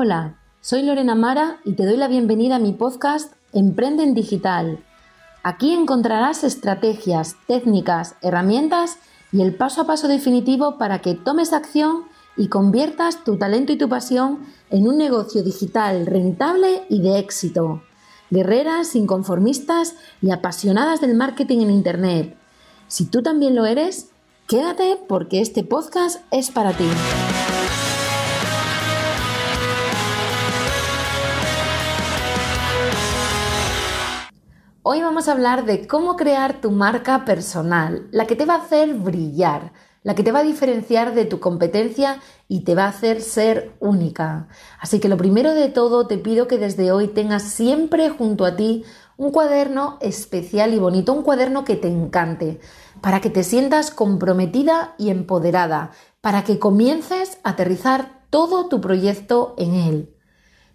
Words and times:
Hola, 0.00 0.38
soy 0.60 0.84
Lorena 0.84 1.16
Mara 1.16 1.58
y 1.64 1.72
te 1.72 1.84
doy 1.84 1.96
la 1.96 2.06
bienvenida 2.06 2.54
a 2.54 2.58
mi 2.60 2.72
podcast 2.72 3.32
Emprende 3.52 4.04
en 4.04 4.14
Digital. 4.14 4.78
Aquí 5.42 5.74
encontrarás 5.74 6.44
estrategias, 6.44 7.34
técnicas, 7.48 8.14
herramientas 8.22 8.98
y 9.32 9.42
el 9.42 9.56
paso 9.56 9.80
a 9.80 9.86
paso 9.88 10.06
definitivo 10.06 10.78
para 10.78 11.00
que 11.00 11.14
tomes 11.14 11.52
acción 11.52 12.04
y 12.36 12.46
conviertas 12.46 13.24
tu 13.24 13.38
talento 13.38 13.72
y 13.72 13.76
tu 13.76 13.88
pasión 13.88 14.46
en 14.70 14.86
un 14.86 14.98
negocio 14.98 15.42
digital 15.42 16.06
rentable 16.06 16.84
y 16.88 17.00
de 17.00 17.18
éxito. 17.18 17.82
Guerreras, 18.30 18.94
inconformistas 18.94 19.96
y 20.22 20.30
apasionadas 20.30 21.00
del 21.00 21.16
marketing 21.16 21.62
en 21.62 21.70
Internet. 21.72 22.36
Si 22.86 23.06
tú 23.06 23.20
también 23.20 23.56
lo 23.56 23.66
eres, 23.66 24.10
quédate 24.46 24.96
porque 25.08 25.40
este 25.40 25.64
podcast 25.64 26.20
es 26.30 26.52
para 26.52 26.72
ti. 26.72 26.86
Hoy 34.90 35.02
vamos 35.02 35.28
a 35.28 35.32
hablar 35.32 35.66
de 35.66 35.86
cómo 35.86 36.16
crear 36.16 36.62
tu 36.62 36.70
marca 36.70 37.26
personal, 37.26 38.08
la 38.10 38.26
que 38.26 38.36
te 38.36 38.46
va 38.46 38.54
a 38.54 38.62
hacer 38.62 38.94
brillar, 38.94 39.74
la 40.02 40.14
que 40.14 40.22
te 40.22 40.32
va 40.32 40.38
a 40.38 40.44
diferenciar 40.44 41.14
de 41.14 41.26
tu 41.26 41.40
competencia 41.40 42.22
y 42.48 42.60
te 42.60 42.74
va 42.74 42.84
a 42.84 42.88
hacer 42.88 43.20
ser 43.20 43.76
única. 43.80 44.48
Así 44.80 44.98
que 44.98 45.10
lo 45.10 45.18
primero 45.18 45.52
de 45.52 45.68
todo 45.68 46.06
te 46.06 46.16
pido 46.16 46.48
que 46.48 46.56
desde 46.56 46.90
hoy 46.90 47.08
tengas 47.08 47.42
siempre 47.42 48.08
junto 48.08 48.46
a 48.46 48.56
ti 48.56 48.82
un 49.18 49.30
cuaderno 49.30 49.98
especial 50.00 50.72
y 50.72 50.78
bonito, 50.78 51.12
un 51.12 51.22
cuaderno 51.22 51.66
que 51.66 51.76
te 51.76 51.88
encante, 51.88 52.58
para 53.02 53.20
que 53.20 53.28
te 53.28 53.44
sientas 53.44 53.90
comprometida 53.90 54.94
y 54.96 55.10
empoderada, 55.10 55.90
para 56.22 56.44
que 56.44 56.58
comiences 56.58 57.40
a 57.44 57.50
aterrizar 57.50 58.22
todo 58.30 58.70
tu 58.70 58.80
proyecto 58.80 59.54
en 59.58 59.74
él. 59.74 60.14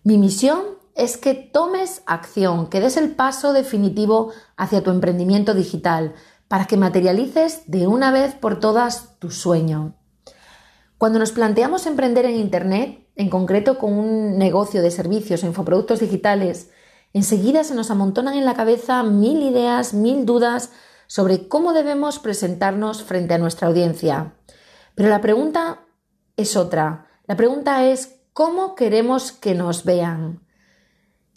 Mi 0.03 0.19
misión 0.19 0.82
es 0.95 1.17
que 1.17 1.33
tomes 1.33 2.03
acción, 2.05 2.67
que 2.67 2.79
des 2.79 2.97
el 2.97 3.15
paso 3.15 3.53
definitivo 3.53 4.31
hacia 4.57 4.83
tu 4.83 4.91
emprendimiento 4.91 5.53
digital, 5.53 6.13
para 6.47 6.65
que 6.65 6.77
materialices 6.77 7.63
de 7.65 7.87
una 7.87 8.11
vez 8.11 8.35
por 8.35 8.59
todas 8.59 9.17
tu 9.19 9.31
sueño. 9.31 9.95
Cuando 10.97 11.19
nos 11.19 11.31
planteamos 11.31 11.87
emprender 11.87 12.25
en 12.25 12.35
Internet, 12.35 13.07
en 13.15 13.29
concreto 13.29 13.77
con 13.77 13.93
un 13.93 14.37
negocio 14.37 14.81
de 14.81 14.91
servicios 14.91 15.43
o 15.43 15.47
infoproductos 15.47 15.99
digitales, 15.99 16.69
enseguida 17.11 17.63
se 17.63 17.75
nos 17.75 17.91
amontonan 17.91 18.35
en 18.35 18.45
la 18.45 18.53
cabeza 18.53 19.03
mil 19.03 19.41
ideas, 19.41 19.93
mil 19.93 20.25
dudas 20.25 20.71
sobre 21.07 21.47
cómo 21.47 21.73
debemos 21.73 22.19
presentarnos 22.19 23.03
frente 23.03 23.33
a 23.33 23.37
nuestra 23.37 23.67
audiencia. 23.67 24.35
Pero 24.95 25.09
la 25.09 25.21
pregunta 25.21 25.81
es 26.37 26.55
otra. 26.55 27.07
La 27.25 27.35
pregunta 27.35 27.85
es 27.85 28.19
¿cómo 28.33 28.75
queremos 28.75 29.31
que 29.31 29.55
nos 29.55 29.83
vean? 29.83 30.41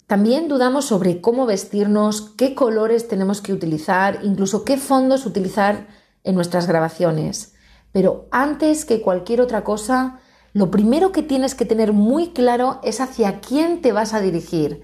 También 0.07 0.47
dudamos 0.47 0.85
sobre 0.85 1.19
cómo 1.19 1.45
vestirnos, 1.45 2.21
qué 2.37 2.55
colores 2.55 3.09
tenemos 3.09 3.41
que 3.41 3.51
utilizar, 3.51 4.19
incluso 4.23 4.63
qué 4.63 4.77
fondos 4.77 5.25
utilizar 5.25 5.87
en 6.23 6.33
nuestras 6.33 6.65
grabaciones. 6.65 7.55
Pero 7.91 8.29
antes 8.31 8.85
que 8.85 9.01
cualquier 9.01 9.41
otra 9.41 9.65
cosa, 9.65 10.21
lo 10.53 10.71
primero 10.71 11.11
que 11.11 11.23
tienes 11.23 11.55
que 11.55 11.65
tener 11.65 11.91
muy 11.91 12.29
claro 12.29 12.79
es 12.83 13.01
hacia 13.01 13.41
quién 13.41 13.81
te 13.81 13.91
vas 13.91 14.13
a 14.13 14.21
dirigir, 14.21 14.81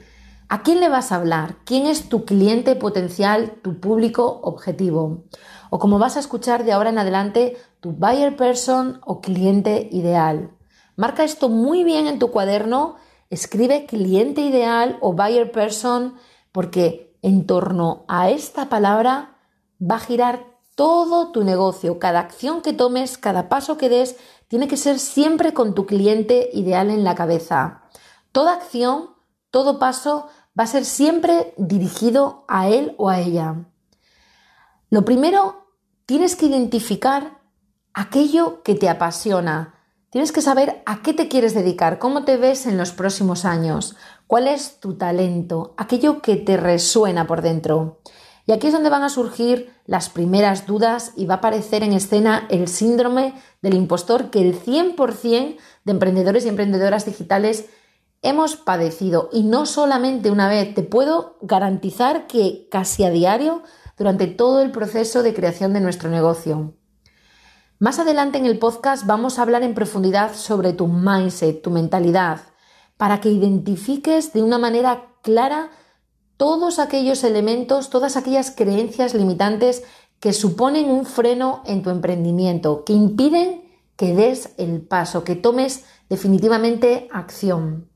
a 0.50 0.62
quién 0.62 0.82
le 0.82 0.90
vas 0.90 1.14
a 1.14 1.16
hablar, 1.16 1.56
quién 1.64 1.86
es 1.86 2.10
tu 2.10 2.26
cliente 2.26 2.76
potencial, 2.76 3.54
tu 3.62 3.80
público 3.80 4.42
objetivo, 4.44 5.24
o 5.70 5.80
como 5.80 6.00
vas 6.00 6.18
a 6.18 6.20
escuchar 6.20 6.66
de 6.66 6.74
ahora 6.74 6.90
en 6.90 6.98
adelante, 6.98 7.56
tu 7.80 7.94
buyer 7.94 8.36
person 8.36 9.00
o 9.06 9.22
cliente 9.22 9.88
ideal. 9.90 10.52
Marca 10.98 11.24
esto 11.24 11.48
muy 11.48 11.86
bien 11.86 12.08
en 12.08 12.20
tu 12.20 12.30
cuaderno 12.30 12.98
Escribe 13.30 13.86
cliente 13.86 14.42
ideal 14.42 14.98
o 15.02 15.14
buyer 15.14 15.52
person 15.52 16.16
porque 16.52 17.18
en 17.22 17.46
torno 17.46 18.06
a 18.08 18.30
esta 18.30 18.70
palabra 18.70 19.38
va 19.80 19.96
a 19.96 20.00
girar 20.00 20.46
todo 20.76 21.32
tu 21.32 21.44
negocio. 21.44 22.00
Cada 22.00 22.20
acción 22.20 22.62
que 22.62 22.74
tomes, 22.74 23.18
cada 23.18 23.50
paso 23.50 23.78
que 23.78 23.90
des, 23.90 24.18
tiene 24.48 24.68
que 24.68 24.78
ser 24.78 25.00
siempre 25.00 25.54
con 25.54 25.74
tu 25.74 25.86
cliente 25.86 26.50
ideal 26.54 26.90
en 26.90 27.04
la 27.04 27.16
cabeza. 27.16 27.84
Toda 28.32 28.54
acción, 28.54 29.12
todo 29.52 29.80
paso 29.80 30.28
va 30.58 30.66
a 30.66 30.68
ser 30.68 30.86
siempre 30.86 31.54
dirigido 31.58 32.46
a 32.48 32.68
él 32.68 32.96
o 32.98 33.10
a 33.10 33.20
ella. 33.20 33.66
Lo 34.90 35.06
primero, 35.06 35.68
tienes 36.06 36.36
que 36.36 36.46
identificar 36.46 37.42
aquello 37.94 38.62
que 38.64 38.76
te 38.76 38.90
apasiona, 38.90 39.73
Tienes 40.14 40.32
que 40.32 40.42
saber 40.42 40.84
a 40.86 41.02
qué 41.02 41.12
te 41.16 41.28
quieres 41.28 41.56
dedicar, 41.56 41.98
cómo 41.98 42.24
te 42.24 42.38
ves 42.38 42.68
en 42.68 42.78
los 42.78 42.92
próximos 42.92 43.46
años, 43.46 43.96
cuál 44.28 44.48
es 44.48 44.80
tu 44.80 44.94
talento, 44.94 45.74
aquello 45.76 46.22
que 46.22 46.36
te 46.36 46.56
resuena 46.56 47.26
por 47.26 47.42
dentro. 47.42 48.00
Y 48.46 48.52
aquí 48.52 48.68
es 48.68 48.74
donde 48.74 48.92
van 48.92 49.02
a 49.02 49.10
surgir 49.10 49.74
las 49.88 50.10
primeras 50.10 50.68
dudas 50.68 51.14
y 51.18 51.26
va 51.26 51.34
a 51.34 51.38
aparecer 51.38 51.82
en 51.82 51.94
escena 51.94 52.46
el 52.52 52.68
síndrome 52.68 53.34
del 53.64 53.74
impostor 53.74 54.30
que 54.30 54.48
el 54.48 54.54
100% 54.56 55.58
de 55.84 55.92
emprendedores 55.92 56.46
y 56.46 56.50
emprendedoras 56.50 57.08
digitales 57.08 57.66
hemos 58.22 58.56
padecido. 58.56 59.32
Y 59.34 59.42
no 59.42 59.66
solamente 59.66 60.30
una 60.30 60.48
vez, 60.48 60.76
te 60.76 60.84
puedo 60.84 61.40
garantizar 61.42 62.28
que 62.28 62.68
casi 62.70 63.04
a 63.04 63.10
diario 63.10 63.64
durante 63.98 64.28
todo 64.28 64.62
el 64.62 64.70
proceso 64.70 65.24
de 65.24 65.34
creación 65.34 65.74
de 65.74 65.82
nuestro 65.82 66.12
negocio. 66.12 66.76
Más 67.80 68.00
adelante 68.00 68.38
en 68.38 68.46
el 68.46 68.60
podcast 68.60 69.06
vamos 69.08 69.38
a 69.38 69.42
hablar 69.42 69.64
en 69.64 69.74
profundidad 69.74 70.36
sobre 70.36 70.74
tu 70.74 70.88
mindset, 70.88 71.62
tu 71.62 71.72
mentalidad, 71.72 72.42
para 72.98 73.20
que 73.20 73.30
identifiques 73.30 74.32
de 74.32 74.44
una 74.44 74.60
manera 74.60 75.08
clara 75.24 75.72
todos 76.38 76.78
aquellos 76.80 77.24
elementos, 77.24 77.90
todas 77.90 78.16
aquellas 78.16 78.52
creencias 78.52 79.16
limitantes 79.16 79.84
que 80.20 80.34
suponen 80.34 80.90
un 80.90 81.06
freno 81.06 81.64
en 81.66 81.82
tu 81.82 81.90
emprendimiento, 81.90 82.86
que 82.86 82.94
impiden 82.94 83.64
que 83.96 84.14
des 84.14 84.54
el 84.58 84.82
paso, 84.82 85.24
que 85.24 85.36
tomes 85.36 85.84
definitivamente 86.10 87.08
acción. 87.12 87.90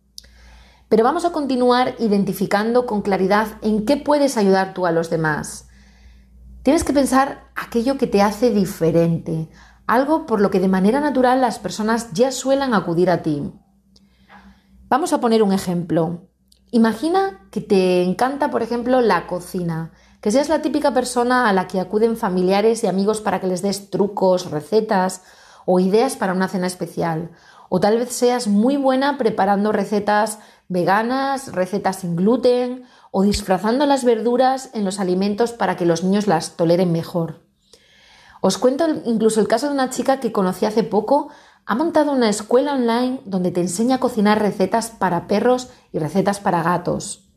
Pero 0.90 1.04
vamos 1.04 1.24
a 1.24 1.32
continuar 1.32 1.96
identificando 2.00 2.86
con 2.86 3.02
claridad 3.02 3.48
en 3.62 3.86
qué 3.86 3.96
puedes 3.96 4.38
ayudar 4.38 4.74
tú 4.74 4.86
a 4.86 4.92
los 4.92 5.10
demás. 5.10 5.67
Tienes 6.68 6.84
que 6.84 6.92
pensar 6.92 7.50
aquello 7.56 7.98
que 7.98 8.08
te 8.08 8.22
hace 8.22 8.50
diferente, 8.50 9.48
algo 9.86 10.26
por 10.26 10.42
lo 10.42 10.52
que 10.52 10.60
de 10.60 10.68
manera 10.68 11.00
natural 11.00 11.40
las 11.40 11.60
personas 11.60 12.12
ya 12.12 12.34
suelen 12.34 12.74
acudir 12.74 13.10
a 13.10 13.24
ti. 13.24 13.54
Vamos 14.90 15.14
a 15.14 15.22
poner 15.22 15.44
un 15.44 15.54
ejemplo. 15.54 16.28
Imagina 16.72 17.48
que 17.52 17.62
te 17.62 18.04
encanta, 18.04 18.52
por 18.52 18.64
ejemplo, 18.64 19.00
la 19.00 19.28
cocina, 19.28 19.94
que 20.20 20.30
seas 20.30 20.50
la 20.50 20.62
típica 20.62 20.94
persona 20.94 21.48
a 21.48 21.54
la 21.54 21.70
que 21.70 21.80
acuden 21.80 22.18
familiares 22.18 22.84
y 22.84 22.88
amigos 22.88 23.22
para 23.22 23.40
que 23.40 23.48
les 23.48 23.62
des 23.62 23.90
trucos, 23.90 24.52
recetas 24.52 25.24
o 25.66 25.80
ideas 25.80 26.18
para 26.18 26.34
una 26.34 26.50
cena 26.50 26.68
especial. 26.68 27.32
O 27.70 27.80
tal 27.80 27.98
vez 27.98 28.12
seas 28.12 28.48
muy 28.50 28.76
buena 28.76 29.18
preparando 29.18 29.72
recetas 29.72 30.40
veganas, 30.68 31.54
recetas 31.54 32.00
sin 32.00 32.18
gluten 32.18 32.84
o 33.18 33.24
disfrazando 33.24 33.88
las 33.88 34.04
verduras 34.04 34.70
en 34.76 34.86
los 34.86 35.00
alimentos 35.00 35.52
para 35.52 35.76
que 35.76 35.88
los 35.88 36.04
niños 36.04 36.28
las 36.28 36.56
toleren 36.56 36.92
mejor. 36.92 37.40
Os 38.42 38.60
cuento 38.60 38.86
incluso 39.06 39.40
el 39.42 39.48
caso 39.48 39.66
de 39.66 39.74
una 39.74 39.90
chica 39.90 40.20
que 40.20 40.32
conocí 40.32 40.68
hace 40.68 40.84
poco. 40.84 41.30
Ha 41.66 41.74
montado 41.74 42.12
una 42.12 42.30
escuela 42.30 42.74
online 42.74 43.22
donde 43.26 43.50
te 43.50 43.60
enseña 43.60 43.96
a 43.96 44.00
cocinar 44.00 44.40
recetas 44.40 44.92
para 44.92 45.26
perros 45.26 45.70
y 45.92 45.98
recetas 45.98 46.40
para 46.40 46.62
gatos. 46.62 47.28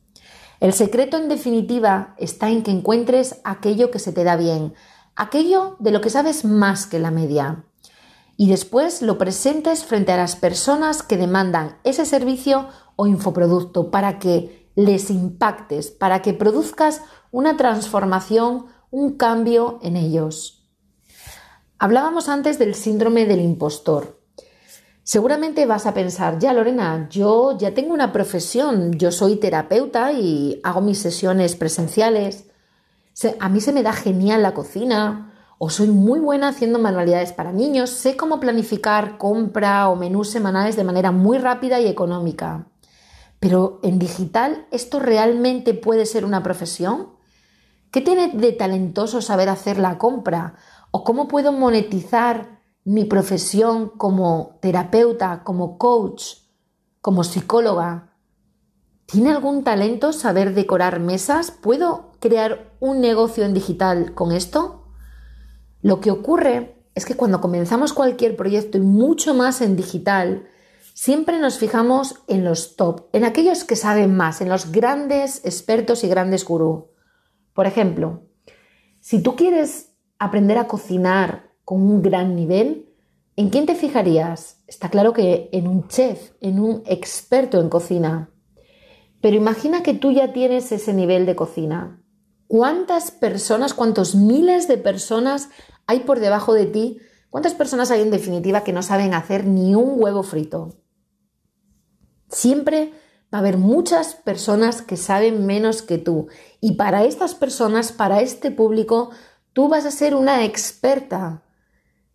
El 0.61 0.75
secreto 0.75 1.17
en 1.17 1.31
definitiva 1.31 2.15
está 2.19 2.51
en 2.51 2.63
que 2.63 2.73
encuentres 2.73 3.41
aquello 3.43 3.91
que 3.91 4.01
se 4.01 4.13
te 4.13 4.23
da 4.23 4.37
bien, 4.37 4.75
aquello 5.17 5.77
de 5.79 5.93
lo 5.93 6.03
que 6.03 6.11
sabes 6.11 6.45
más 6.45 6.85
que 6.85 6.99
la 6.99 7.11
media. 7.11 7.65
Y 8.37 8.51
después 8.51 9.01
lo 9.01 9.17
presentes 9.17 9.87
frente 9.87 10.13
a 10.13 10.19
las 10.19 10.37
personas 10.37 11.03
que 11.03 11.17
demandan 11.17 11.79
ese 11.85 12.05
servicio 12.05 12.69
o 12.97 13.07
infoproducto 13.07 13.91
para 13.91 14.19
que 14.19 14.60
les 14.75 15.11
impactes, 15.11 15.91
para 15.91 16.23
que 16.23 16.33
produzcas 16.33 17.03
una 17.31 17.57
transformación, 17.57 18.67
un 18.91 19.17
cambio 19.17 19.79
en 19.83 19.97
ellos. 19.97 20.69
Hablábamos 21.79 22.29
antes 22.29 22.59
del 22.59 22.75
síndrome 22.75 23.27
del 23.27 23.41
impostor. 23.41 24.21
Seguramente 25.03 25.67
vas 25.67 25.87
a 25.87 25.95
pensar, 25.95 26.39
ya 26.39 26.53
Lorena, 26.53 27.09
yo 27.11 27.59
ya 27.59 27.75
tengo 27.75 27.93
una 27.95 28.13
profesión, 28.13 28.93
yo 28.93 29.11
soy 29.11 29.37
terapeuta 29.37 30.13
y 30.13 30.61
hago 30.63 30.83
mis 30.83 30.99
sesiones 30.99 31.57
presenciales. 31.57 32.47
A 33.41 33.49
mí 33.49 33.61
se 33.61 33.73
me 33.73 33.83
da 33.83 33.93
genial 33.93 34.43
la 34.43 34.55
cocina 34.55 35.33
o 35.59 35.69
soy 35.69 35.89
muy 35.89 36.21
buena 36.21 36.49
haciendo 36.49 36.79
manualidades 36.79 37.33
para 37.33 37.53
niños, 37.53 37.91
sé 37.91 38.17
cómo 38.17 38.41
planificar 38.41 39.19
compra 39.19 39.89
o 39.89 39.97
menús 39.97 40.31
semanales 40.31 40.77
de 40.77 40.85
manera 40.85 41.11
muy 41.11 41.39
rápida 41.39 41.81
y 41.81 41.87
económica. 41.87 42.70
Pero 43.41 43.81
en 43.83 43.99
digital, 43.99 44.67
¿esto 44.71 45.01
realmente 45.01 45.75
puede 45.75 46.07
ser 46.07 46.25
una 46.25 46.43
profesión? 46.43 47.09
¿Qué 47.91 48.01
tiene 48.01 48.29
de 48.29 48.53
talentoso 48.53 49.21
saber 49.21 49.49
hacer 49.49 49.79
la 49.79 49.99
compra 49.99 50.55
¿O 50.93 51.05
cómo 51.05 51.29
puedo 51.29 51.53
monetizar 51.53 52.61
mi 52.85 53.05
profesión 53.05 53.91
como 53.91 54.59
terapeuta, 54.61 55.43
como 55.45 55.79
coach? 55.79 56.41
como 57.01 57.25
psicóloga, 57.25 58.13
¿tiene 59.07 59.31
algún 59.31 59.65
talento 59.65 60.13
saber 60.13 60.55
decorar 60.55 61.01
mesas? 61.01 61.51
¿Puedo 61.51 62.13
crear 62.21 62.75
un 62.79 63.01
negocio 63.01 63.45
en 63.45 63.55
digital 63.55 64.13
con 64.13 64.33
esto? 64.33 64.85
Lo 65.81 66.01
que 66.01 66.11
ocurre 66.11 66.85
es 66.95 67.07
que 67.07 67.17
cuando 67.17 67.41
comenzamos 67.41 67.95
cualquier 67.95 68.37
proyecto 68.37 68.77
y 68.77 68.83
mucho 68.83 69.33
más 69.33 69.63
en 69.63 69.77
digital, 69.77 70.47
siempre 70.95 71.39
nos 71.39 71.59
fijamos 71.59 72.23
en 72.29 72.45
los 72.45 72.77
top, 72.77 73.09
en 73.13 73.25
aquellos 73.25 73.65
que 73.65 73.77
saben 73.77 74.17
más, 74.17 74.41
en 74.41 74.49
los 74.49 74.73
grandes 74.73 75.45
expertos 75.45 76.05
y 76.05 76.09
grandes 76.09 76.45
gurú. 76.45 76.91
Por 77.53 77.67
ejemplo, 77.67 78.23
si 79.01 79.23
tú 79.23 79.37
quieres 79.37 79.93
aprender 80.19 80.59
a 80.59 80.67
cocinar 80.69 81.51
con 81.65 81.83
un 81.83 82.03
gran 82.03 82.37
nivel, 82.37 82.95
¿en 83.37 83.51
quién 83.51 83.67
te 83.67 83.75
fijarías? 83.75 84.63
Está 84.67 84.91
claro 84.91 85.13
que 85.13 85.49
en 85.53 85.67
un 85.67 85.89
chef, 85.89 86.33
en 86.41 86.61
un 86.61 86.83
experto 86.87 87.61
en 87.61 87.69
cocina. 87.69 88.31
Pero 89.21 89.37
imagina 89.37 89.83
que 89.83 89.95
tú 89.95 90.13
ya 90.13 90.33
tienes 90.33 90.73
ese 90.73 90.93
nivel 90.93 91.27
de 91.27 91.37
cocina. 91.37 92.03
¿Cuántas 92.47 93.11
personas, 93.11 93.75
cuántos 93.75 94.15
miles 94.15 94.67
de 94.67 94.77
personas 94.77 95.51
hay 95.87 96.01
por 96.01 96.21
debajo 96.21 96.55
de 96.55 96.67
ti? 96.67 96.99
¿Cuántas 97.31 97.55
personas 97.55 97.93
hay 97.93 98.03
en 98.03 98.11
definitiva 98.11 98.65
que 98.65 98.73
no 98.73 98.83
saben 98.83 99.15
hacer 99.15 99.47
ni 99.47 99.75
un 99.75 99.95
huevo 99.97 100.25
frito? 100.25 100.75
Siempre 102.29 102.93
va 103.33 103.39
a 103.39 103.41
haber 103.41 103.57
muchas 103.57 104.15
personas 104.15 104.83
que 104.83 104.97
saben 104.97 105.47
menos 105.47 105.83
que 105.83 105.99
tú. 105.99 106.27
Y 106.61 106.73
para 106.73 107.05
estas 107.05 107.37
personas, 107.37 107.93
para 107.93 108.21
este 108.21 108.51
público, 108.51 109.11
tú 109.53 109.69
vas 109.69 109.87
a 109.87 109.93
ser 109.93 110.17
una 110.17 110.45
experta. 110.45 111.45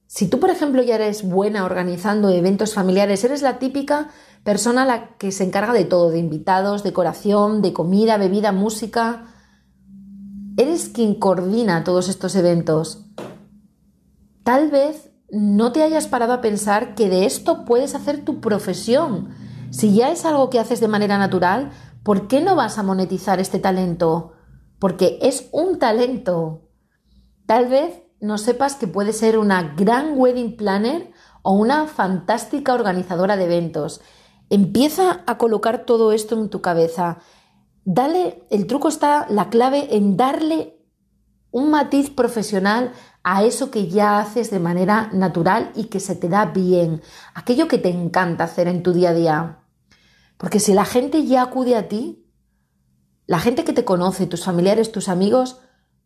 Si 0.08 0.28
tú, 0.28 0.40
por 0.40 0.50
ejemplo, 0.50 0.84
ya 0.84 0.96
eres 0.96 1.24
buena 1.24 1.64
organizando 1.64 2.30
eventos 2.30 2.74
familiares, 2.74 3.24
eres 3.24 3.42
la 3.42 3.58
típica 3.58 4.10
persona 4.44 4.86
la 4.86 5.16
que 5.18 5.32
se 5.32 5.46
encarga 5.46 5.74
de 5.74 5.86
todo, 5.86 6.12
de 6.12 6.20
invitados, 6.20 6.84
decoración, 6.84 7.62
de 7.62 7.74
comida, 7.74 8.18
bebida, 8.18 8.52
música. 8.52 9.34
Eres 10.58 10.90
quien 10.90 11.16
coordina 11.16 11.84
todos 11.84 12.10
estos 12.10 12.36
eventos. 12.36 13.06
Tal 14.46 14.70
vez 14.70 15.10
no 15.30 15.74
te 15.74 15.82
hayas 15.82 16.08
parado 16.08 16.32
a 16.32 16.42
pensar 16.42 16.94
que 16.94 17.10
de 17.10 17.26
esto 17.26 17.66
puedes 17.66 17.96
hacer 17.96 18.24
tu 18.24 18.40
profesión 18.40 19.34
si 19.72 19.94
ya 19.94 20.10
es 20.12 20.24
algo 20.24 20.50
que 20.50 20.60
haces 20.60 20.80
de 20.80 20.88
manera 20.88 21.18
natural, 21.18 21.72
¿por 22.04 22.30
qué 22.30 22.40
no 22.40 22.56
vas 22.56 22.78
a 22.78 22.84
monetizar 22.84 23.42
este 23.42 23.60
talento? 23.60 24.32
Porque 24.80 25.20
es 25.22 25.50
un 25.52 25.80
talento. 25.80 26.70
Tal 27.46 27.68
vez 27.68 28.04
no 28.22 28.38
sepas 28.38 28.76
que 28.76 28.88
puedes 28.88 29.18
ser 29.18 29.38
una 29.38 29.74
gran 29.76 30.18
wedding 30.18 30.56
planner 30.56 31.12
o 31.42 31.54
una 31.54 31.88
fantástica 31.88 32.74
organizadora 32.74 33.36
de 33.36 33.44
eventos. 33.44 34.00
Empieza 34.50 35.24
a 35.26 35.38
colocar 35.38 35.86
todo 35.86 36.14
esto 36.14 36.40
en 36.40 36.50
tu 36.50 36.62
cabeza. 36.62 37.18
Dale, 37.84 38.46
el 38.52 38.68
truco 38.68 38.88
está, 38.88 39.28
la 39.30 39.50
clave 39.50 39.98
en 39.98 40.16
darle 40.16 40.80
un 41.52 41.70
matiz 41.70 42.12
profesional 42.12 42.94
a 43.28 43.44
eso 43.44 43.72
que 43.72 43.88
ya 43.88 44.20
haces 44.20 44.52
de 44.52 44.60
manera 44.60 45.10
natural 45.12 45.72
y 45.74 45.86
que 45.86 46.00
se 46.00 46.16
te 46.16 46.30
da 46.30 46.46
bien, 46.46 47.02
aquello 47.34 47.68
que 47.68 47.80
te 47.80 47.90
encanta 47.90 48.44
hacer 48.44 48.68
en 48.68 48.84
tu 48.84 48.94
día 48.94 49.10
a 49.10 49.14
día. 49.16 49.60
Porque 50.38 50.60
si 50.60 50.76
la 50.76 50.86
gente 50.86 51.26
ya 51.26 51.42
acude 51.42 51.76
a 51.76 51.88
ti, 51.88 52.32
la 53.26 53.40
gente 53.40 53.64
que 53.64 53.74
te 53.74 53.84
conoce, 53.84 54.28
tus 54.28 54.44
familiares, 54.44 54.92
tus 54.92 55.10
amigos, 55.10 55.60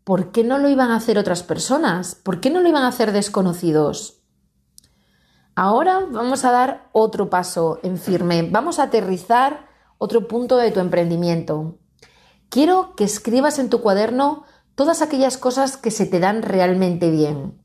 ¿por 0.05 0.31
qué 0.31 0.45
no 0.45 0.59
lo 0.59 0.69
iban 0.69 0.91
a 0.91 0.95
hacer 0.95 1.17
otras 1.17 1.43
personas? 1.43 2.15
¿Por 2.15 2.39
qué 2.39 2.51
no 2.51 2.61
lo 2.61 2.69
iban 2.69 2.83
a 2.83 2.87
hacer 2.87 3.11
desconocidos? 3.11 4.23
Ahora 5.55 6.07
vamos 6.09 6.45
a 6.45 6.51
dar 6.51 6.89
otro 6.93 7.29
paso 7.29 7.81
en 7.83 7.97
firme. 7.97 8.47
Vamos 8.49 8.79
a 8.79 8.83
aterrizar 8.83 9.67
otro 9.97 10.29
punto 10.29 10.55
de 10.55 10.71
tu 10.71 10.79
emprendimiento. 10.79 11.79
Quiero 12.47 12.95
que 12.95 13.03
escribas 13.03 13.59
en 13.59 13.69
tu 13.69 13.81
cuaderno 13.81 14.45
todas 14.79 15.01
aquellas 15.01 15.37
cosas 15.37 15.75
que 15.75 15.91
se 15.91 16.05
te 16.05 16.21
dan 16.21 16.41
realmente 16.41 17.11
bien. 17.11 17.61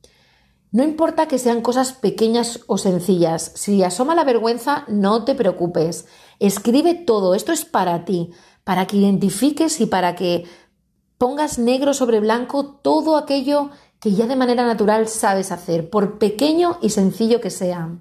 No 0.72 0.82
importa 0.82 1.28
que 1.28 1.38
sean 1.38 1.60
cosas 1.60 1.92
pequeñas 1.92 2.62
o 2.66 2.76
sencillas, 2.76 3.52
si 3.54 3.84
asoma 3.84 4.16
la 4.16 4.24
vergüenza, 4.24 4.84
no 4.88 5.24
te 5.24 5.36
preocupes. 5.36 6.06
Escribe 6.40 6.92
todo, 6.94 7.36
esto 7.36 7.52
es 7.52 7.64
para 7.64 8.04
ti, 8.04 8.32
para 8.64 8.88
que 8.88 8.96
identifiques 8.96 9.80
y 9.80 9.86
para 9.86 10.16
que 10.16 10.44
pongas 11.16 11.60
negro 11.60 11.94
sobre 11.94 12.18
blanco 12.18 12.80
todo 12.82 13.16
aquello 13.16 13.70
que 14.00 14.10
ya 14.10 14.26
de 14.26 14.34
manera 14.34 14.66
natural 14.66 15.06
sabes 15.06 15.52
hacer, 15.52 15.90
por 15.90 16.18
pequeño 16.18 16.78
y 16.82 16.90
sencillo 16.90 17.40
que 17.40 17.50
sea. 17.50 17.96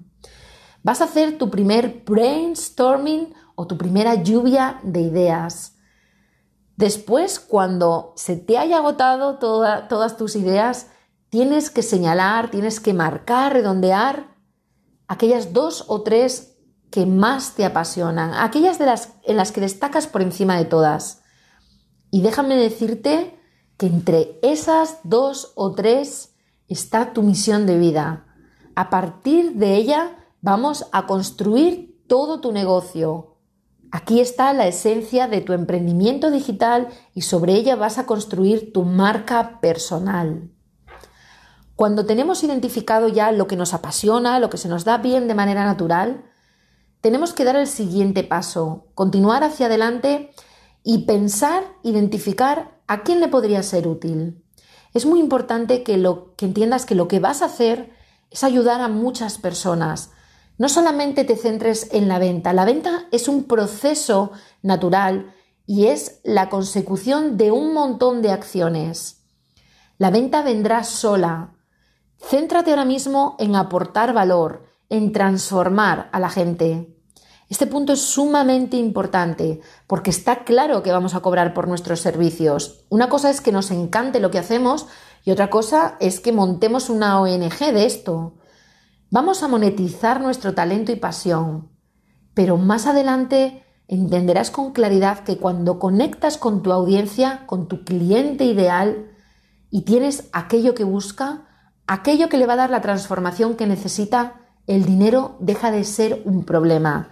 Vas 0.82 1.00
a 1.00 1.04
hacer 1.04 1.38
tu 1.38 1.50
primer 1.50 2.02
brainstorming 2.04 3.32
o 3.54 3.68
tu 3.68 3.78
primera 3.78 4.16
lluvia 4.16 4.80
de 4.82 5.02
ideas. 5.02 5.73
Después, 6.76 7.38
cuando 7.38 8.12
se 8.16 8.36
te 8.36 8.58
haya 8.58 8.78
agotado 8.78 9.38
todas 9.38 10.16
tus 10.16 10.34
ideas, 10.34 10.88
tienes 11.28 11.70
que 11.70 11.82
señalar, 11.82 12.50
tienes 12.50 12.80
que 12.80 12.94
marcar, 12.94 13.52
redondear 13.52 14.36
aquellas 15.06 15.52
dos 15.52 15.84
o 15.88 16.02
tres 16.02 16.56
que 16.90 17.06
más 17.06 17.54
te 17.54 17.64
apasionan, 17.64 18.34
aquellas 18.34 18.78
de 18.78 18.86
las, 18.86 19.14
en 19.24 19.36
las 19.36 19.52
que 19.52 19.60
destacas 19.60 20.06
por 20.06 20.22
encima 20.22 20.56
de 20.56 20.64
todas. 20.64 21.22
Y 22.10 22.22
déjame 22.22 22.56
decirte 22.56 23.38
que 23.76 23.86
entre 23.86 24.38
esas 24.42 24.98
dos 25.02 25.52
o 25.56 25.72
tres 25.72 26.36
está 26.68 27.12
tu 27.12 27.22
misión 27.22 27.66
de 27.66 27.78
vida. 27.78 28.26
A 28.76 28.90
partir 28.90 29.54
de 29.54 29.76
ella 29.76 30.16
vamos 30.40 30.86
a 30.92 31.06
construir 31.06 32.04
todo 32.06 32.40
tu 32.40 32.52
negocio. 32.52 33.33
Aquí 33.94 34.18
está 34.18 34.52
la 34.52 34.66
esencia 34.66 35.28
de 35.28 35.40
tu 35.40 35.52
emprendimiento 35.52 36.32
digital 36.32 36.88
y 37.14 37.20
sobre 37.20 37.52
ella 37.52 37.76
vas 37.76 37.96
a 37.96 38.06
construir 38.06 38.72
tu 38.72 38.82
marca 38.82 39.60
personal. 39.60 40.50
Cuando 41.76 42.04
tenemos 42.04 42.42
identificado 42.42 43.06
ya 43.06 43.30
lo 43.30 43.46
que 43.46 43.54
nos 43.54 43.72
apasiona, 43.72 44.40
lo 44.40 44.50
que 44.50 44.56
se 44.56 44.66
nos 44.66 44.84
da 44.84 44.98
bien 44.98 45.28
de 45.28 45.36
manera 45.36 45.64
natural, 45.64 46.24
tenemos 47.02 47.34
que 47.34 47.44
dar 47.44 47.54
el 47.54 47.68
siguiente 47.68 48.24
paso, 48.24 48.88
continuar 48.96 49.44
hacia 49.44 49.66
adelante 49.66 50.32
y 50.82 51.04
pensar, 51.04 51.62
identificar 51.84 52.80
a 52.88 53.04
quién 53.04 53.20
le 53.20 53.28
podría 53.28 53.62
ser 53.62 53.86
útil. 53.86 54.42
Es 54.92 55.06
muy 55.06 55.20
importante 55.20 55.84
que, 55.84 55.98
lo, 55.98 56.34
que 56.34 56.46
entiendas 56.46 56.84
que 56.84 56.96
lo 56.96 57.06
que 57.06 57.20
vas 57.20 57.42
a 57.42 57.46
hacer 57.46 57.92
es 58.32 58.42
ayudar 58.42 58.80
a 58.80 58.88
muchas 58.88 59.38
personas. 59.38 60.10
No 60.58 60.68
solamente 60.68 61.24
te 61.24 61.36
centres 61.36 61.88
en 61.92 62.08
la 62.08 62.18
venta, 62.18 62.52
la 62.52 62.64
venta 62.64 63.06
es 63.10 63.28
un 63.28 63.44
proceso 63.44 64.32
natural 64.62 65.34
y 65.66 65.86
es 65.86 66.20
la 66.22 66.48
consecución 66.48 67.36
de 67.36 67.50
un 67.50 67.72
montón 67.72 68.22
de 68.22 68.30
acciones. 68.30 69.24
La 69.98 70.10
venta 70.10 70.42
vendrá 70.42 70.84
sola, 70.84 71.54
Céntrate 72.26 72.70
ahora 72.70 72.86
mismo 72.86 73.36
en 73.38 73.54
aportar 73.54 74.14
valor, 74.14 74.64
en 74.88 75.12
transformar 75.12 76.08
a 76.10 76.18
la 76.18 76.30
gente. 76.30 76.96
Este 77.50 77.66
punto 77.66 77.92
es 77.92 78.00
sumamente 78.00 78.78
importante 78.78 79.60
porque 79.86 80.08
está 80.08 80.44
claro 80.44 80.82
que 80.82 80.90
vamos 80.90 81.14
a 81.14 81.20
cobrar 81.20 81.52
por 81.52 81.68
nuestros 81.68 82.00
servicios. 82.00 82.86
Una 82.88 83.10
cosa 83.10 83.28
es 83.28 83.42
que 83.42 83.52
nos 83.52 83.70
encante 83.70 84.20
lo 84.20 84.30
que 84.30 84.38
hacemos 84.38 84.86
y 85.22 85.32
otra 85.32 85.50
cosa 85.50 85.96
es 86.00 86.20
que 86.20 86.32
montemos 86.32 86.88
una 86.88 87.20
ONG 87.20 87.58
de 87.58 87.84
esto. 87.84 88.36
Vamos 89.14 89.44
a 89.44 89.46
monetizar 89.46 90.20
nuestro 90.20 90.54
talento 90.54 90.90
y 90.90 90.96
pasión, 90.96 91.68
pero 92.34 92.56
más 92.56 92.88
adelante 92.88 93.62
entenderás 93.86 94.50
con 94.50 94.72
claridad 94.72 95.20
que 95.20 95.38
cuando 95.38 95.78
conectas 95.78 96.36
con 96.36 96.64
tu 96.64 96.72
audiencia, 96.72 97.46
con 97.46 97.68
tu 97.68 97.84
cliente 97.84 98.42
ideal 98.44 99.12
y 99.70 99.82
tienes 99.82 100.28
aquello 100.32 100.74
que 100.74 100.82
busca, 100.82 101.46
aquello 101.86 102.28
que 102.28 102.38
le 102.38 102.46
va 102.46 102.54
a 102.54 102.56
dar 102.56 102.70
la 102.70 102.80
transformación 102.80 103.54
que 103.54 103.68
necesita, 103.68 104.40
el 104.66 104.84
dinero 104.84 105.36
deja 105.38 105.70
de 105.70 105.84
ser 105.84 106.20
un 106.24 106.42
problema. 106.42 107.10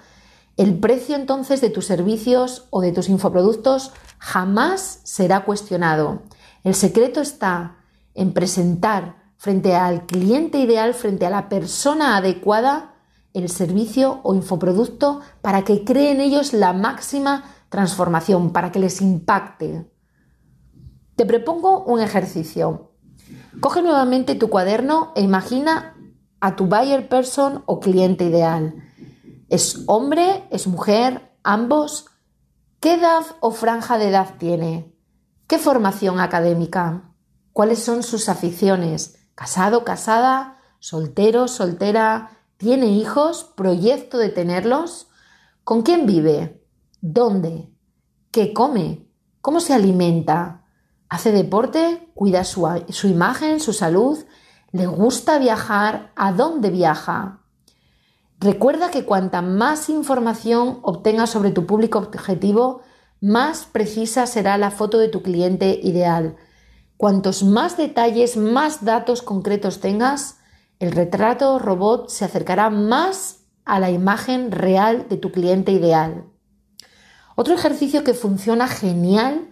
El 0.56 0.80
precio 0.80 1.14
entonces 1.14 1.60
de 1.60 1.70
tus 1.70 1.86
servicios 1.86 2.66
o 2.70 2.80
de 2.80 2.90
tus 2.90 3.08
infoproductos 3.08 3.92
jamás 4.18 5.02
será 5.04 5.44
cuestionado. 5.44 6.22
El 6.64 6.74
secreto 6.74 7.20
está 7.20 7.76
en 8.16 8.32
presentar 8.32 9.21
frente 9.42 9.74
al 9.74 10.06
cliente 10.06 10.58
ideal, 10.58 10.94
frente 10.94 11.26
a 11.26 11.30
la 11.30 11.48
persona 11.48 12.16
adecuada, 12.16 12.94
el 13.34 13.48
servicio 13.48 14.20
o 14.22 14.36
infoproducto 14.36 15.20
para 15.40 15.64
que 15.64 15.82
cree 15.82 16.12
en 16.12 16.20
ellos 16.20 16.52
la 16.52 16.72
máxima 16.72 17.42
transformación, 17.68 18.52
para 18.52 18.70
que 18.70 18.78
les 18.78 19.00
impacte. 19.00 19.90
Te 21.16 21.26
propongo 21.26 21.82
un 21.82 22.00
ejercicio. 22.00 22.92
Coge 23.58 23.82
nuevamente 23.82 24.36
tu 24.36 24.48
cuaderno 24.48 25.10
e 25.16 25.22
imagina 25.22 25.96
a 26.38 26.54
tu 26.54 26.66
buyer 26.66 27.08
person 27.08 27.64
o 27.66 27.80
cliente 27.80 28.26
ideal. 28.26 28.76
¿Es 29.48 29.82
hombre? 29.88 30.44
¿Es 30.52 30.68
mujer? 30.68 31.32
¿Ambos? 31.42 32.06
¿Qué 32.78 32.94
edad 32.94 33.24
o 33.40 33.50
franja 33.50 33.98
de 33.98 34.10
edad 34.10 34.36
tiene? 34.38 34.94
¿Qué 35.48 35.58
formación 35.58 36.20
académica? 36.20 37.12
¿Cuáles 37.52 37.80
son 37.80 38.04
sus 38.04 38.28
aficiones? 38.28 39.18
¿Casado, 39.34 39.84
casada? 39.84 40.58
¿Soltero, 40.78 41.48
soltera? 41.48 42.30
¿Tiene 42.58 42.86
hijos? 42.86 43.44
¿Proyecto 43.56 44.18
de 44.18 44.28
tenerlos? 44.28 45.08
¿Con 45.64 45.82
quién 45.82 46.06
vive? 46.06 46.62
¿Dónde? 47.00 47.70
¿Qué 48.30 48.52
come? 48.52 49.06
¿Cómo 49.40 49.60
se 49.60 49.74
alimenta? 49.74 50.64
¿Hace 51.08 51.32
deporte? 51.32 52.08
¿Cuida 52.14 52.44
su, 52.44 52.66
imagen, 53.04 53.60
su 53.60 53.72
salud? 53.72 54.18
¿Le 54.70 54.86
gusta 54.86 55.38
viajar? 55.38 56.12
¿A 56.14 56.32
dónde 56.32 56.70
viaja? 56.70 57.40
Recuerda 58.38 58.90
que 58.90 59.04
cuanta 59.04 59.42
más 59.42 59.88
información 59.88 60.78
obtengas 60.82 61.30
sobre 61.30 61.50
tu 61.50 61.66
público 61.66 61.98
objetivo, 61.98 62.82
más 63.20 63.64
precisa 63.64 64.26
será 64.26 64.58
la 64.58 64.70
foto 64.70 64.98
de 64.98 65.08
tu 65.08 65.22
cliente 65.22 65.78
ideal. 65.82 66.36
Cuantos 67.02 67.42
más 67.42 67.76
detalles, 67.76 68.36
más 68.36 68.84
datos 68.84 69.22
concretos 69.22 69.80
tengas, 69.80 70.36
el 70.78 70.92
retrato 70.92 71.58
robot 71.58 72.08
se 72.08 72.24
acercará 72.24 72.70
más 72.70 73.40
a 73.64 73.80
la 73.80 73.90
imagen 73.90 74.52
real 74.52 75.08
de 75.08 75.16
tu 75.16 75.32
cliente 75.32 75.72
ideal. 75.72 76.26
Otro 77.34 77.54
ejercicio 77.54 78.04
que 78.04 78.14
funciona 78.14 78.68
genial 78.68 79.50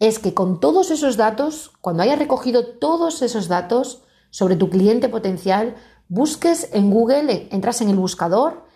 es 0.00 0.18
que 0.18 0.34
con 0.34 0.60
todos 0.60 0.90
esos 0.90 1.16
datos, 1.16 1.72
cuando 1.80 2.02
hayas 2.02 2.18
recogido 2.18 2.74
todos 2.76 3.22
esos 3.22 3.48
datos 3.48 4.02
sobre 4.28 4.56
tu 4.56 4.68
cliente 4.68 5.08
potencial, 5.08 5.76
busques 6.08 6.68
en 6.74 6.90
Google, 6.90 7.48
entras 7.52 7.80
en 7.80 7.88
el 7.88 7.96
buscador 7.96 8.66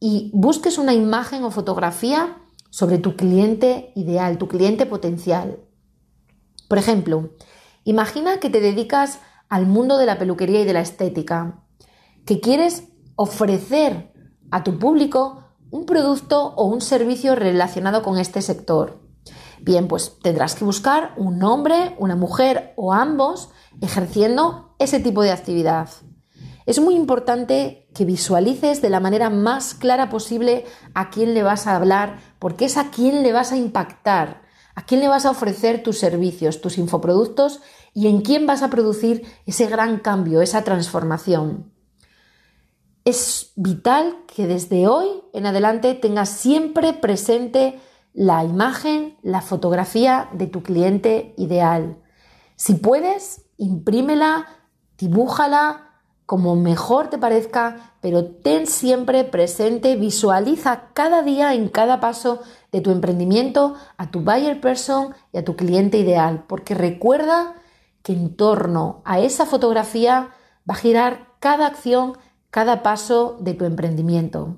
y 0.00 0.30
busques 0.32 0.78
una 0.78 0.94
imagen 0.94 1.44
o 1.44 1.50
fotografía 1.50 2.34
sobre 2.70 2.96
tu 2.96 3.14
cliente 3.14 3.92
ideal, 3.94 4.38
tu 4.38 4.48
cliente 4.48 4.86
potencial. 4.86 5.58
Por 6.66 6.78
ejemplo, 6.78 7.30
imagina 7.88 8.38
que 8.38 8.50
te 8.50 8.60
dedicas 8.60 9.20
al 9.48 9.66
mundo 9.66 9.96
de 9.96 10.04
la 10.04 10.18
peluquería 10.18 10.60
y 10.60 10.66
de 10.66 10.74
la 10.74 10.82
estética, 10.82 11.62
que 12.26 12.38
quieres 12.38 12.88
ofrecer 13.16 14.12
a 14.50 14.62
tu 14.62 14.78
público 14.78 15.44
un 15.70 15.86
producto 15.86 16.52
o 16.54 16.66
un 16.66 16.82
servicio 16.82 17.34
relacionado 17.34 18.02
con 18.02 18.18
este 18.18 18.42
sector. 18.42 19.00
Bien, 19.62 19.88
pues 19.88 20.18
tendrás 20.22 20.54
que 20.54 20.66
buscar 20.66 21.14
un 21.16 21.42
hombre, 21.42 21.96
una 21.98 22.14
mujer 22.14 22.74
o 22.76 22.92
ambos 22.92 23.48
ejerciendo 23.80 24.74
ese 24.78 25.00
tipo 25.00 25.22
de 25.22 25.32
actividad. 25.32 25.88
Es 26.66 26.80
muy 26.80 26.94
importante 26.94 27.88
que 27.94 28.04
visualices 28.04 28.82
de 28.82 28.90
la 28.90 29.00
manera 29.00 29.30
más 29.30 29.72
clara 29.72 30.10
posible 30.10 30.66
a 30.92 31.08
quién 31.08 31.32
le 31.32 31.42
vas 31.42 31.66
a 31.66 31.74
hablar, 31.74 32.18
porque 32.38 32.66
es 32.66 32.76
a 32.76 32.90
quién 32.90 33.22
le 33.22 33.32
vas 33.32 33.50
a 33.50 33.56
impactar, 33.56 34.42
a 34.78 34.82
quién 34.82 35.00
le 35.00 35.08
vas 35.08 35.26
a 35.26 35.32
ofrecer 35.32 35.82
tus 35.82 35.98
servicios, 35.98 36.60
tus 36.60 36.78
infoproductos 36.78 37.60
y 37.94 38.06
en 38.06 38.20
quién 38.20 38.46
vas 38.46 38.62
a 38.62 38.70
producir 38.70 39.26
ese 39.44 39.66
gran 39.66 39.98
cambio, 39.98 40.40
esa 40.40 40.62
transformación. 40.62 41.72
Es 43.04 43.50
vital 43.56 44.18
que 44.32 44.46
desde 44.46 44.86
hoy 44.86 45.08
en 45.32 45.46
adelante 45.46 45.94
tengas 45.94 46.28
siempre 46.28 46.92
presente 46.92 47.80
la 48.12 48.44
imagen, 48.44 49.18
la 49.22 49.40
fotografía 49.40 50.28
de 50.32 50.46
tu 50.46 50.62
cliente 50.62 51.34
ideal. 51.36 52.00
Si 52.54 52.74
puedes, 52.74 53.46
imprímela, 53.56 54.46
dibújala, 54.96 55.88
como 56.24 56.54
mejor 56.54 57.08
te 57.08 57.18
parezca, 57.18 57.94
pero 58.00 58.26
ten 58.26 58.68
siempre 58.68 59.24
presente, 59.24 59.96
visualiza 59.96 60.92
cada 60.92 61.22
día 61.22 61.54
en 61.54 61.68
cada 61.68 61.98
paso 61.98 62.42
de 62.72 62.80
tu 62.80 62.90
emprendimiento 62.90 63.74
a 63.96 64.10
tu 64.10 64.20
buyer 64.20 64.60
person 64.60 65.14
y 65.32 65.38
a 65.38 65.44
tu 65.44 65.56
cliente 65.56 65.98
ideal, 65.98 66.44
porque 66.46 66.74
recuerda 66.74 67.54
que 68.02 68.12
en 68.12 68.36
torno 68.36 69.02
a 69.04 69.20
esa 69.20 69.46
fotografía 69.46 70.30
va 70.68 70.74
a 70.74 70.78
girar 70.78 71.28
cada 71.40 71.66
acción, 71.66 72.18
cada 72.50 72.82
paso 72.82 73.38
de 73.40 73.54
tu 73.54 73.64
emprendimiento. 73.64 74.56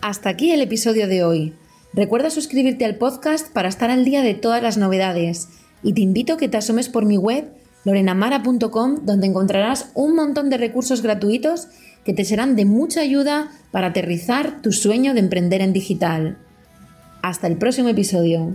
Hasta 0.00 0.30
aquí 0.30 0.52
el 0.52 0.62
episodio 0.62 1.06
de 1.06 1.22
hoy. 1.22 1.54
Recuerda 1.92 2.30
suscribirte 2.30 2.84
al 2.84 2.96
podcast 2.96 3.52
para 3.52 3.68
estar 3.68 3.90
al 3.90 4.04
día 4.04 4.22
de 4.22 4.34
todas 4.34 4.62
las 4.62 4.78
novedades 4.78 5.48
y 5.82 5.92
te 5.92 6.00
invito 6.00 6.34
a 6.34 6.36
que 6.36 6.48
te 6.48 6.56
asomes 6.56 6.88
por 6.88 7.04
mi 7.04 7.16
web 7.16 7.52
lorenamara.com 7.84 9.04
donde 9.04 9.26
encontrarás 9.26 9.90
un 9.94 10.14
montón 10.14 10.50
de 10.50 10.58
recursos 10.58 11.02
gratuitos 11.02 11.68
que 12.08 12.14
te 12.14 12.24
serán 12.24 12.56
de 12.56 12.64
mucha 12.64 13.02
ayuda 13.02 13.50
para 13.70 13.88
aterrizar 13.88 14.62
tu 14.62 14.72
sueño 14.72 15.12
de 15.12 15.20
emprender 15.20 15.60
en 15.60 15.74
digital. 15.74 16.38
Hasta 17.20 17.46
el 17.48 17.58
próximo 17.58 17.90
episodio. 17.90 18.54